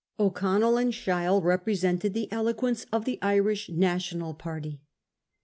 [0.19, 4.81] O'Connell and Sheil represented the eloquence of the Irish national party.